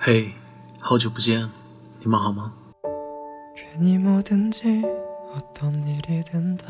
[0.00, 0.32] 嘿，
[0.80, 1.48] 好久不见，
[2.00, 2.52] 你们好吗？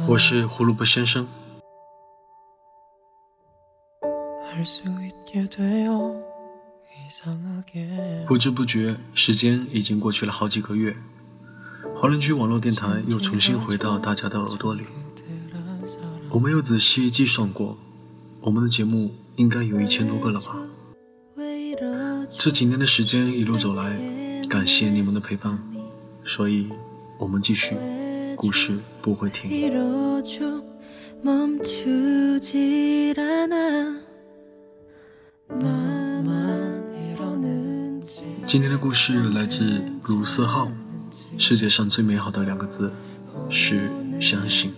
[0.06, 1.26] 我是胡萝卜先生。
[8.26, 10.94] 不知不觉，时间已经过去了好几个月，
[11.94, 14.82] 华人居网络电台又重新回到大家的耳朵里。
[16.28, 17.78] 我没有仔细计算过，
[18.42, 20.56] 我们的节目应该有一千多个了吧？
[22.38, 23.98] 这几年的时间一路走来，
[24.48, 25.58] 感谢你们的陪伴，
[26.24, 26.68] 所以
[27.18, 27.76] 我们继续，
[28.36, 29.50] 故事不会停。
[38.46, 40.70] 今天的故事来自卢思浩。
[41.38, 42.92] 世界上最美好的两个字
[43.48, 43.88] 是
[44.20, 44.72] 相信。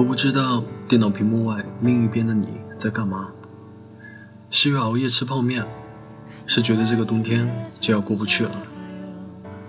[0.00, 3.28] 我不知道电脑屏幕外另一边的你在干嘛。
[4.48, 5.62] 是又熬夜吃泡面，
[6.46, 7.46] 是觉得这个冬天
[7.78, 8.50] 就要过不去了，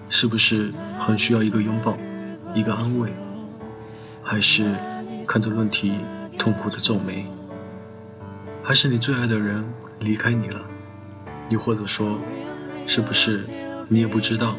[0.07, 1.97] 是不是很需要一个拥抱，
[2.55, 3.13] 一个安慰，
[4.23, 4.73] 还是
[5.27, 5.95] 看着论题
[6.39, 7.25] 痛苦的皱眉？
[8.63, 9.65] 还是你最爱的人
[9.99, 10.61] 离开你了？
[11.49, 12.17] 又或者说，
[12.87, 13.45] 是不是
[13.89, 14.55] 你也不知道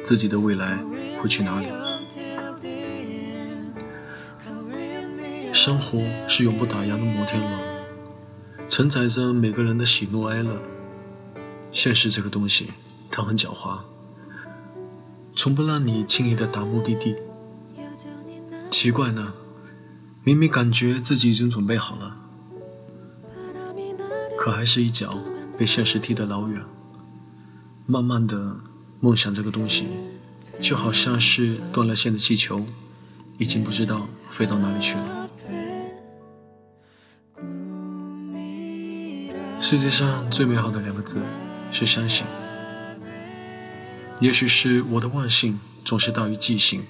[0.00, 0.78] 自己的未来
[1.20, 1.66] 会去哪里？
[5.62, 7.60] 生活是永不打烊的摩天轮，
[8.66, 10.58] 承载着每个人的喜怒哀乐。
[11.70, 12.70] 现实这个东西，
[13.10, 13.80] 它很狡猾，
[15.36, 17.14] 从不让你轻易的达目的地。
[18.70, 19.34] 奇怪呢，
[20.24, 22.16] 明明感觉自己已经准备好了。
[24.38, 25.18] 可还是一脚
[25.58, 26.62] 被现实踢得老远。
[27.84, 28.56] 慢慢的，
[29.00, 29.88] 梦想这个东西，
[30.58, 32.64] 就好像是断了线的气球，
[33.36, 35.19] 已经不知道飞到哪里去了。
[39.70, 41.22] 世界上最美好的两个字
[41.70, 42.26] 是相信。
[44.18, 46.82] 也许是我的忘性总是大于记性。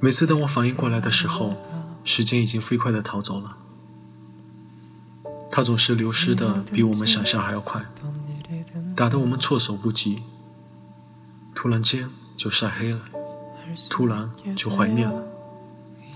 [0.00, 1.54] 每次当我反应过来的时候，
[2.02, 3.56] 时间已经飞快的逃走了。
[5.48, 7.86] 它总是流失的比我们想象还要快，
[8.96, 10.24] 打得我们措手不及。
[11.54, 13.00] 突然间就晒黑了，
[13.88, 15.22] 突然就怀念了，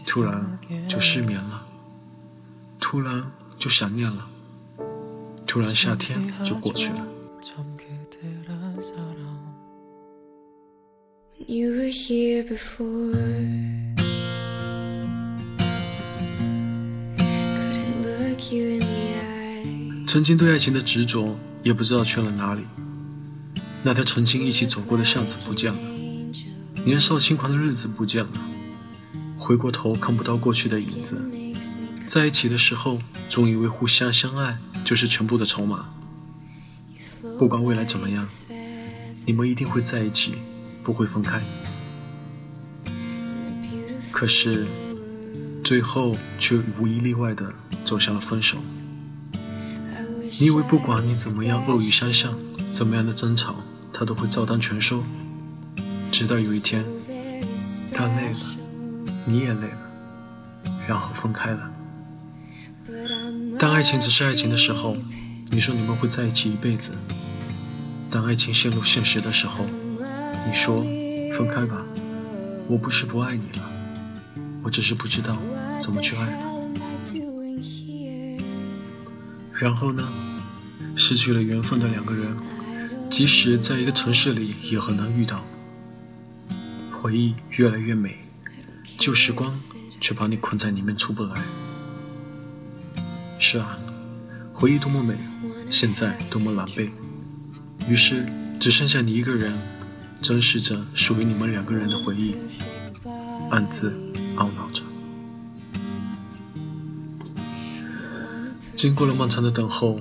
[0.04, 0.58] 突然
[0.88, 1.64] 就失眠了，
[2.80, 4.26] 突然就想念了，
[5.50, 7.04] 突然夏天就过去了。
[20.06, 22.62] 曾经对爱情的执着，也不知道去了哪里。
[23.82, 25.80] 那条曾经一起走过的巷子不见了，
[26.84, 28.30] 年少轻狂的日子不见了。
[29.36, 31.20] 回过头看不到过去的影子，
[32.10, 32.98] 在一起的时候，
[33.28, 35.90] 总以为互相相爱就是全部的筹码。
[37.38, 38.28] 不管未来怎么样，
[39.26, 40.34] 你们一定会在一起，
[40.82, 41.40] 不会分开。
[44.10, 44.66] 可是，
[45.62, 47.54] 最后却无一例外的
[47.84, 48.58] 走向了分手。
[50.40, 52.34] 你以为不管你怎么样恶语相向，
[52.72, 53.54] 怎么样的争吵，
[53.92, 55.04] 他都会照单全收。
[56.10, 56.84] 直到有一天，
[57.94, 58.40] 他累了，
[59.26, 59.92] 你也累了，
[60.88, 61.70] 然后分开了。
[63.60, 64.96] 当爱情只是爱情的时候，
[65.50, 66.92] 你说你们会在一起一辈子；
[68.10, 69.66] 当爱情陷入现实的时候，
[70.48, 70.82] 你说
[71.36, 71.84] 分开吧。
[72.66, 73.70] 我不是不爱你了，
[74.62, 75.36] 我只是不知道
[75.78, 76.38] 怎么去爱了。
[79.52, 80.08] 然后呢？
[80.96, 82.34] 失去了缘分的两个人，
[83.10, 85.44] 即使在一个城市里，也很难遇到。
[86.90, 88.16] 回忆越来越美，
[88.96, 89.60] 旧时光
[90.00, 91.42] 却把你困在里面出不来。
[93.42, 93.78] 是啊，
[94.52, 95.16] 回忆多么美，
[95.70, 96.90] 现在多么狼狈。
[97.88, 98.26] 于是
[98.60, 99.58] 只剩下你一个人，
[100.20, 102.36] 珍视着属于你们两个人的回忆，
[103.50, 103.90] 暗自
[104.36, 104.82] 懊恼着。
[108.76, 110.00] 经过了漫长的等候。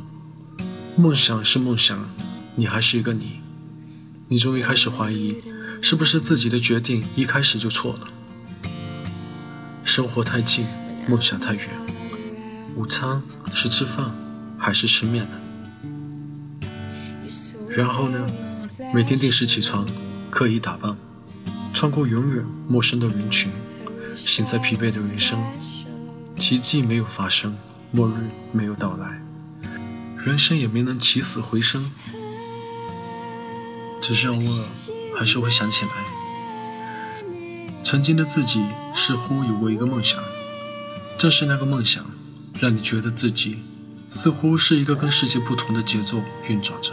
[0.97, 2.09] 梦想是梦想，
[2.55, 3.39] 你还是一个你。
[4.27, 5.41] 你终于开始怀疑，
[5.81, 8.09] 是不是自己的决定一开始就错了？
[9.85, 10.65] 生活太近，
[11.07, 11.69] 梦想太远。
[12.79, 13.21] 午餐
[13.53, 14.09] 是吃饭
[14.57, 15.31] 还是吃面呢？
[17.67, 18.25] 然后呢？
[18.93, 19.85] 每天定时起床，
[20.31, 20.95] 刻意打扮，
[21.73, 23.51] 穿过永远陌生的人群，
[24.15, 25.43] 醒在疲惫的人生。
[26.37, 27.57] 奇迹没有发生，
[27.91, 28.13] 末日
[28.53, 29.21] 没有到来。
[30.23, 31.91] 人生也没能起死回生，
[33.99, 34.63] 只是偶尔
[35.17, 35.91] 还是会想起来，
[37.83, 38.63] 曾经的自己
[38.95, 40.23] 似乎有过一个梦想，
[41.17, 42.05] 正是那个梦想，
[42.59, 43.59] 让你觉得自己
[44.09, 46.91] 似乎是一个跟世界不同的节奏运转着。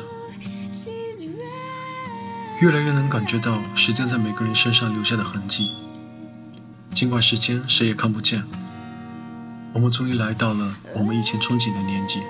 [2.61, 5.73] 越来越能感觉到时间在每个人身上留下的痕迹，
[6.95, 8.45] 尽管时间谁也看不见，
[9.75, 12.21] 我们终于来到了我们以前憧憬的年纪，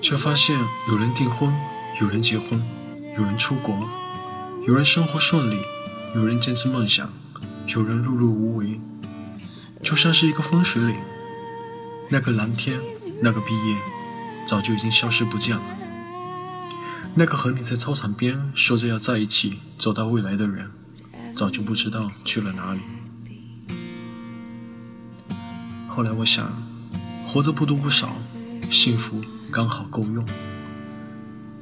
[0.00, 0.56] 却发现
[0.88, 1.52] 有人订婚，
[2.00, 2.62] 有人结婚，
[3.16, 3.88] 有人出国，
[4.68, 5.58] 有人生活顺利，
[6.14, 7.10] 有人坚持梦想，
[7.66, 8.80] 有人碌碌无为，
[9.82, 10.96] 就像是一个风水岭，
[12.10, 12.80] 那个蓝天，
[13.22, 13.76] 那个毕业，
[14.46, 15.62] 早就已经消失不见了。
[17.14, 20.70] 那个和你在操场边说着要在一起走到未来的人，
[21.34, 22.80] 早就不知道去了哪里。
[25.88, 26.52] 后来我想，
[27.28, 28.16] 活着不多不少，
[28.70, 30.24] 幸福刚好够用。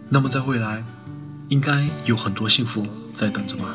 [0.08, 0.84] 那么在未来，
[1.48, 3.74] 应该有很多幸福在等着吧。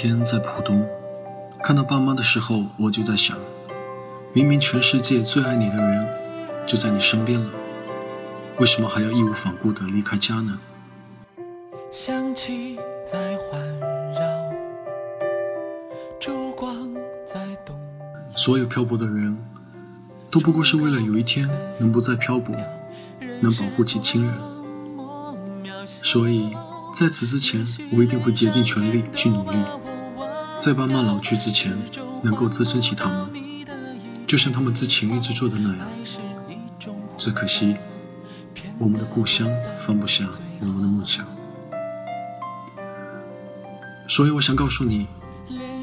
[0.00, 0.86] 天在浦东
[1.60, 3.36] 看到爸妈的时候，我就在想，
[4.32, 6.08] 明明全世界最爱你的人
[6.64, 7.50] 就在你身边了，
[8.58, 10.56] 为什么还要义无反顾地离开家呢？
[11.90, 13.60] 香气在环
[14.12, 14.20] 绕，
[16.20, 16.94] 烛光
[17.26, 17.76] 在动。
[18.36, 19.36] 所有漂泊的人
[20.30, 22.54] 都不过是为了有一天能不再漂泊，
[23.40, 24.32] 能保护起亲人。
[25.84, 26.54] 所以。
[26.90, 27.62] 在此之前，
[27.92, 29.58] 我一定会竭尽全力去努力，
[30.58, 31.72] 在爸妈老去之前，
[32.22, 33.30] 能够支撑起他们，
[34.26, 35.86] 就像他们之前一直做的那样。
[37.16, 37.76] 只可惜，
[38.76, 39.48] 我们的故乡
[39.86, 40.28] 放不下
[40.60, 41.24] 我们的梦想。
[44.08, 45.06] 所以，我想告诉你，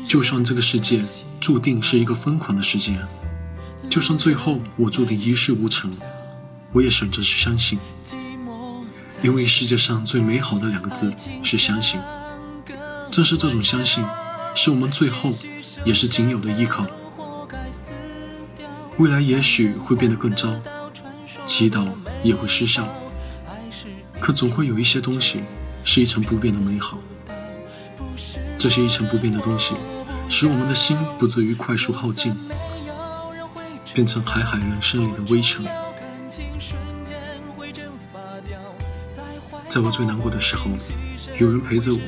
[0.07, 1.03] 就算这个世界
[1.39, 2.99] 注定是一个疯狂的世界，
[3.89, 5.91] 就算最后我注定一事无成，
[6.73, 7.79] 我也选择去相信。
[9.23, 11.99] 因为世界上最美好的两个字是相信，
[13.09, 14.03] 正是这种相信，
[14.55, 15.31] 是我们最后
[15.83, 16.87] 也是仅有的依靠。
[18.97, 20.49] 未来也许会变得更糟，
[21.45, 21.85] 祈祷
[22.23, 22.87] 也会失效，
[24.21, 25.43] 可总会有一些东西
[25.83, 26.97] 是一成不变的美好。
[28.57, 29.75] 这些一成不变的东西，
[30.29, 32.33] 使我们的心不至于快速耗尽，
[33.93, 35.65] 变成海海人生里的微尘。
[39.67, 40.71] 在我最难过的时候，
[41.37, 41.99] 有人陪着我，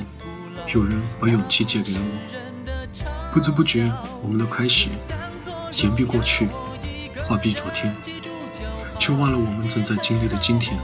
[0.73, 2.36] 有人把勇气借给了我。
[3.37, 3.93] 不知不觉，
[4.23, 4.89] 我们的开始，
[5.83, 6.49] 言毕过去，
[7.23, 7.95] 话毕昨天，
[8.97, 10.75] 却忘了我们正在经历的今天。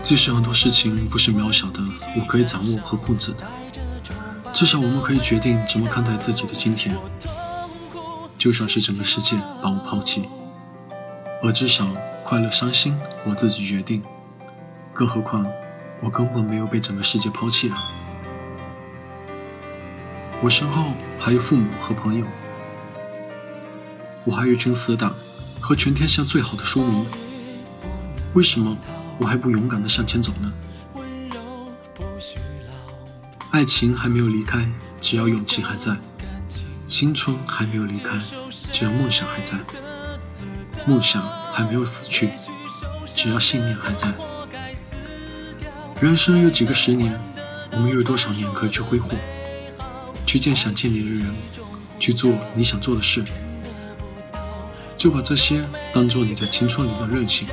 [0.00, 1.82] 即使很多事情不是渺小的，
[2.16, 3.44] 我可以掌握和控制的，
[4.52, 6.96] 至少我们可以决定怎么看待自己的今天。
[8.38, 10.28] 就算是整个世界把我抛弃，
[11.42, 11.84] 而至少。
[12.22, 12.96] 快乐、伤心，
[13.26, 14.04] 我自己决定。
[14.92, 15.44] 更何况，
[16.00, 17.76] 我根本没有被整个世界抛弃啊！
[20.40, 22.26] 我身后还有父母和朋友，
[24.24, 25.14] 我还有一群死党
[25.60, 27.06] 和全天下最好的书迷。
[28.34, 28.76] 为什么
[29.18, 30.52] 我还不勇敢地向前走呢？
[33.50, 34.68] 爱情还没有离开，
[35.00, 35.94] 只要勇气还在；
[36.86, 38.18] 青春还没有离开，
[38.70, 39.58] 只要梦想还在。
[40.86, 41.38] 梦想。
[41.58, 42.30] 还没有死去，
[43.16, 44.14] 只要信念还在。
[46.00, 47.20] 人生有几个十年，
[47.72, 49.10] 我们又有多少年可以去挥霍，
[50.28, 51.34] 去见想见你的人，
[51.98, 53.24] 去做你想做的事？
[54.98, 57.48] 就把这些当做你在青春里的任性。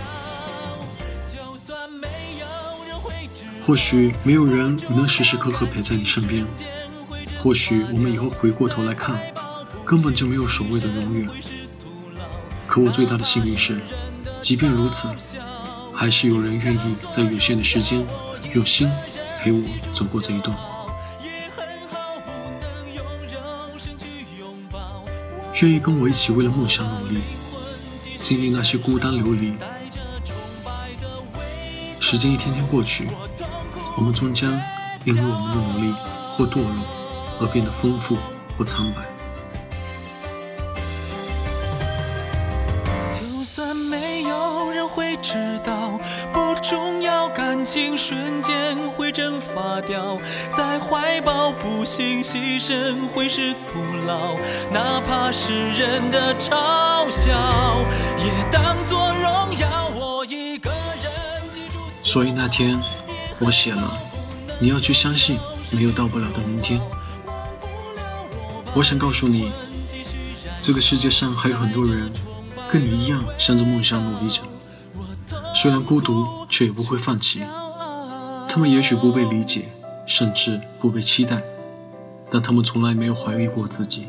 [3.65, 6.45] 或许没有人能时时刻刻陪在你身边，
[7.41, 9.21] 或许我们以后回过头来看，
[9.85, 11.29] 根本就没有所谓的永远。
[12.67, 13.79] 可我最大的幸运是，
[14.41, 15.07] 即便如此，
[15.93, 18.05] 还是有人愿意在有限的时间
[18.53, 18.91] 用心
[19.41, 19.61] 陪我
[19.93, 20.53] 走过这一段，
[25.61, 27.21] 愿意跟我一起为了梦想努力，
[28.21, 29.53] 经历那些孤单流离。
[31.99, 33.07] 时间一天天过去，
[33.95, 34.51] 我们终将
[35.05, 35.93] 因为我们的努力
[36.35, 36.85] 或堕落
[37.39, 38.17] 而变得丰富
[38.57, 39.14] 或苍白。
[47.75, 50.17] 情瞬间会蒸发掉，
[50.55, 54.37] 在怀抱不幸牺牲会是徒劳，
[54.71, 57.33] 哪怕是人的嘲笑，
[58.17, 59.91] 也当作荣耀。
[59.93, 61.11] 我一个人
[61.53, 61.77] 记住。
[62.01, 62.79] 所以那天
[63.39, 63.91] 我写了，
[64.57, 65.37] 你要去相信，
[65.69, 66.79] 没有到不了的明天。
[68.73, 69.51] 我想告诉你，
[70.61, 72.09] 这个世界上还有很多人
[72.71, 74.43] 跟你一样向着梦想努力着，
[75.53, 77.43] 虽然孤独，却也不会放弃。
[78.55, 79.63] 他们也许不被理解，
[80.05, 81.41] 甚至不被期待，
[82.31, 84.07] 但他们从来没有怀疑过自己。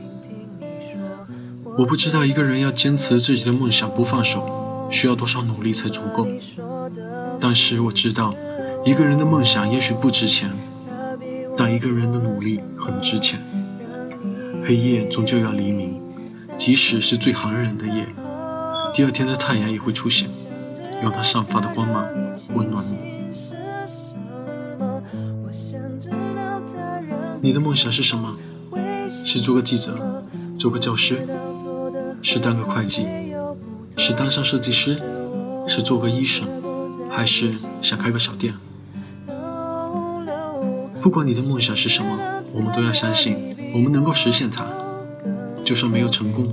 [1.76, 6.28] 我不知道一个人要坚持自己的梦想不放手，需要多少努力才足够。
[7.40, 8.36] 但是我知道，
[8.84, 10.48] 一个人的梦想也许不值钱，
[11.56, 13.40] 但一个人的努力很值钱。
[14.64, 16.00] 黑夜终究要黎明，
[16.56, 18.06] 即使是最寒冷的夜，
[18.94, 20.28] 第二天的太阳也会出现，
[21.02, 22.06] 用它散发的光芒
[22.54, 23.05] 温暖你。
[27.46, 28.36] 你的梦想是什么？
[29.24, 30.24] 是做个记者，
[30.58, 31.24] 做个教师，
[32.20, 33.06] 是当个会计，
[33.96, 35.00] 是当上设计师，
[35.68, 36.48] 是做个医生，
[37.08, 38.52] 还是想开个小店？
[41.00, 42.18] 不管你的梦想是什么，
[42.52, 43.54] 我们都要相信。
[43.72, 44.66] 我们能够实现它，
[45.64, 46.52] 就算没有成功，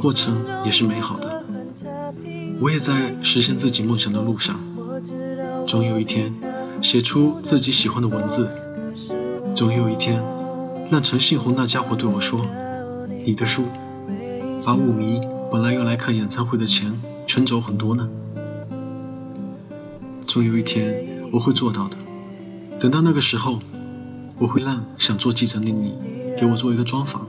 [0.00, 1.42] 过程也是美好的。
[2.60, 4.60] 我也在实现自己梦想的路上，
[5.66, 6.32] 总有一天
[6.80, 8.48] 写出自己喜欢的文字，
[9.58, 10.22] 总有一天
[10.88, 12.46] 让陈信宏那家伙对我说
[13.26, 13.64] ：“你的书
[14.64, 16.96] 把舞迷本来要来看演唱会的钱
[17.26, 18.08] 全走很多呢。”
[20.28, 21.96] 总有一天我会做到的。
[22.78, 23.58] 等到那个时候，
[24.38, 25.98] 我会让想做记者的你。
[26.36, 27.26] 给我做一个专访，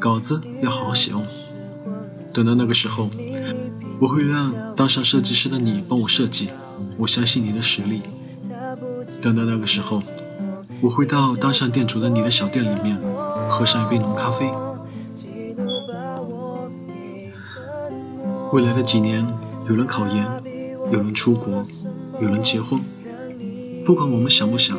[0.00, 1.22] 稿子要好好写哦。
[2.32, 3.10] 等到那个时候，
[4.00, 6.48] 我会让当上设计师的你帮我设计，
[6.96, 8.00] 我相信你的实力。
[9.20, 10.02] 等到那个时候，
[10.82, 12.98] 我会到当上店主的你的小店里面，
[13.48, 14.52] 喝上一杯浓咖啡。
[18.52, 19.26] 未来的几年，
[19.68, 20.24] 有人考研，
[20.90, 21.64] 有人出国，
[22.20, 22.80] 有人结婚。
[23.84, 24.76] 不管我们想不想，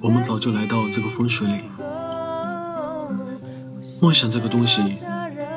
[0.00, 1.54] 我们早就来到这个风水里。
[4.00, 4.80] 梦想这个东西，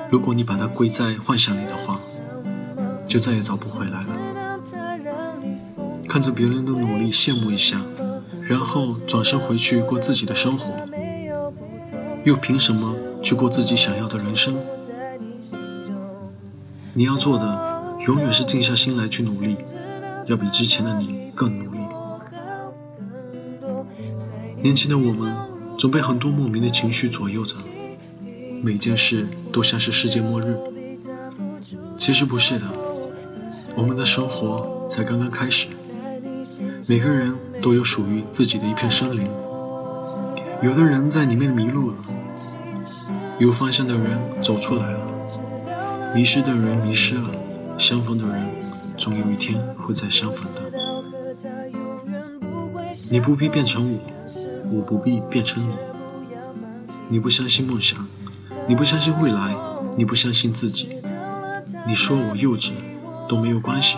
[0.10, 2.00] 如果你把它归在幻想里的话，
[3.08, 4.08] 就再也找不回来了。
[6.10, 7.82] 看着别人的努力，羡慕一下，
[8.51, 10.74] 然后转身回去过自己的生活，
[12.25, 12.93] 又凭什么
[13.24, 14.58] 去过自己想要的人生？
[16.93, 19.55] 你要做的，永远是静下心来去努力，
[20.25, 21.79] 要比之前的你更努力。
[24.62, 25.34] 年轻的我们，
[25.79, 27.55] 总被很多莫名的情绪左右着。
[28.62, 30.58] 每件事都像是世界末日，
[31.96, 32.65] 其实不是的，
[33.77, 35.70] 我们的生活才刚刚开始。
[36.86, 39.27] 每个人都有属于自己的一片森林，
[40.62, 41.96] 有的人在里面迷路了，
[43.38, 47.30] 有方向的人走出来了，迷失的人迷失了，
[47.77, 48.48] 相逢的人
[48.98, 50.62] 总有一天会再相逢的。
[53.10, 54.00] 你不必变成我，
[54.72, 55.74] 我不必变成你。
[57.10, 58.08] 你不相信梦想。
[58.68, 59.56] 你不相信未来，
[59.98, 60.89] 你不相信自己，
[61.86, 62.72] 你说我幼稚
[63.27, 63.98] 都没有关系。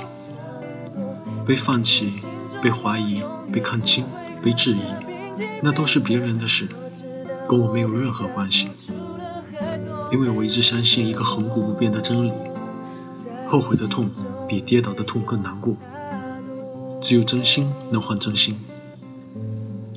[1.46, 2.23] 被放弃、
[2.64, 4.06] 被怀疑、被看清、
[4.42, 4.80] 被质疑，
[5.62, 6.66] 那都是别人的事，
[7.50, 8.70] 跟我没有任何关系。
[10.14, 12.32] 因为我一直相信一个恒古不变的真理：
[13.50, 14.10] 后悔的痛
[14.48, 15.76] 比跌倒的痛更难过。
[17.02, 18.58] 只有真心能换真心。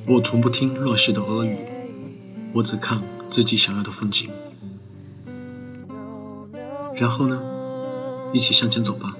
[0.05, 1.57] 我从不听乱世的耳语，
[2.51, 4.29] 我只看自己想要的风景。
[6.95, 7.39] 然后呢？
[8.33, 9.15] 一起向前走吧。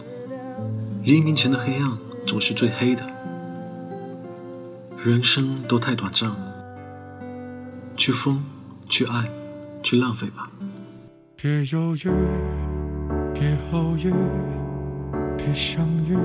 [1.03, 3.16] 黎明前的黑暗总是最黑的。
[5.07, 6.29] 人生都太短暂，
[7.95, 8.43] 去疯，
[8.89, 9.23] 去爱，
[9.81, 10.51] 去浪费吧。
[11.37, 12.11] 别犹豫，
[13.33, 14.11] 别后悔，
[15.37, 16.17] 别相遇，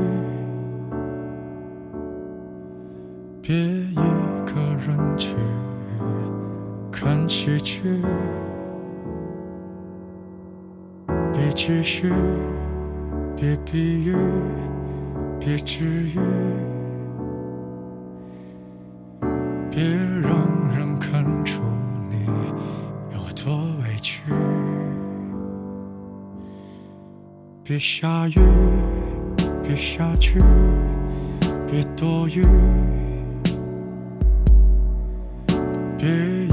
[3.41, 5.37] 别一个人去
[6.91, 7.83] 看喜剧。
[11.33, 12.13] 别继续，
[13.37, 14.17] 别比喻，
[15.39, 16.19] 别治愈，
[27.73, 28.39] 别下雨，
[29.63, 30.39] 别下去，
[31.67, 32.45] 别多余，
[35.97, 36.52] 别。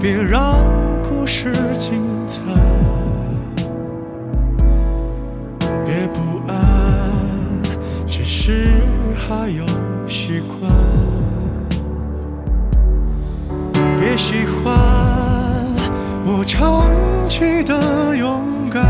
[0.00, 0.58] 别让
[1.02, 2.40] 故事精彩
[5.84, 6.56] 别不安
[8.06, 8.66] 只是
[9.14, 9.66] 还有
[10.08, 10.72] 习惯。
[14.00, 14.74] 别喜欢
[16.24, 16.88] 我长
[17.28, 18.82] 期的勇敢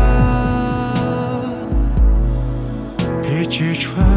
[3.21, 4.10] 别揭穿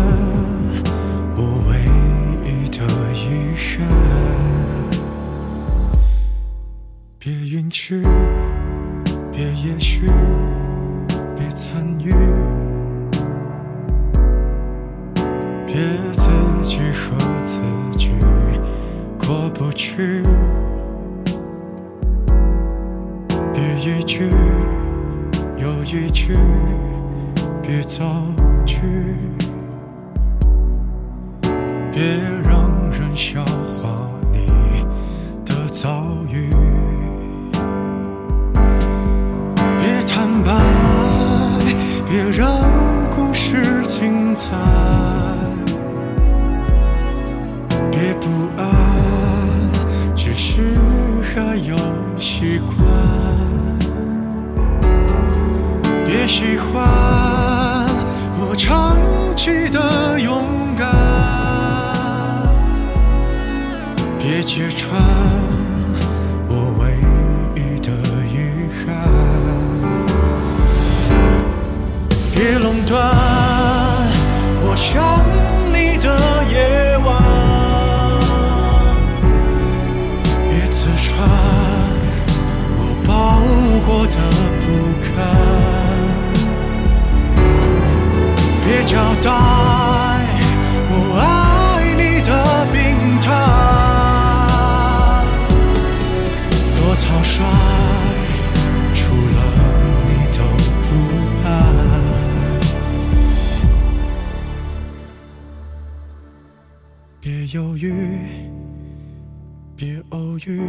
[72.94, 73.02] 别垄断
[74.62, 74.92] 我想
[75.72, 76.08] 你的
[76.52, 77.06] 夜晚。
[80.48, 81.28] 别刺穿
[82.78, 83.10] 我包
[83.84, 84.16] 裹的
[84.60, 84.64] 不
[85.02, 85.12] 堪，
[88.64, 89.83] 别交代
[107.54, 108.18] 犹豫。
[109.76, 110.60] 别偶遇，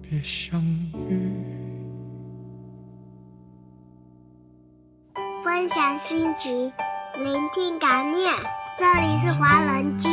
[0.00, 0.64] 别相
[1.10, 1.30] 遇。
[5.44, 6.72] 分享心情，
[7.22, 8.32] 聆听感念。
[8.78, 10.08] 这里是华人居，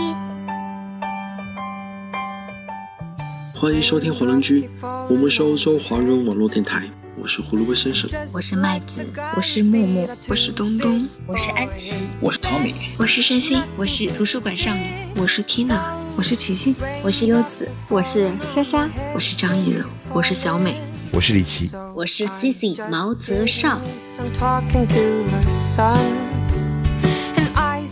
[3.57, 4.69] 欢迎收听华人居，
[5.09, 6.83] 我们是欧洲华人网络电台，
[7.25, 8.07] 我是胡萝卜先生。
[8.31, 9.03] 我是麦子，
[9.35, 15.75] 我是木木，我是东东，我是安琪，我是 Tommy，我是山心，我是图书馆少女，我是 Tina，
[16.15, 19.83] 我是琪琪，我是优子，我是莎莎，我是张艺柔，
[20.13, 20.75] 我是小美，
[21.11, 23.81] 我是李琦，我是 Cici 毛泽少。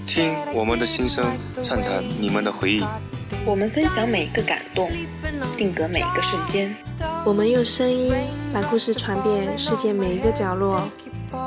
[0.05, 1.25] 听我们的心声，
[1.63, 2.83] 畅谈你们的回忆。
[3.47, 4.91] 我们分享每一个感动，
[5.57, 6.71] 定格每一个瞬间。
[7.25, 8.13] 我们用声音
[8.53, 10.81] 把故事传遍世界每一个角落。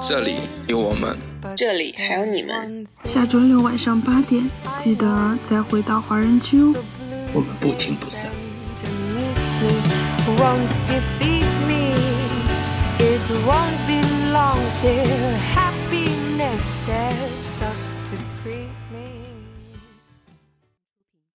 [0.01, 0.37] 这里
[0.67, 1.15] 有我们，
[1.55, 2.87] 这里还有你们。
[3.05, 6.73] 下周六晚上八点，记得再回到华人区哦。
[7.35, 8.33] 我们不听不散。
[12.99, 14.01] It won't be
[14.33, 14.59] long
[15.55, 16.65] happiness.